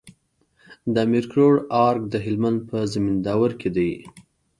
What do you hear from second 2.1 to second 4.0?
هلمند په زينداور کي دی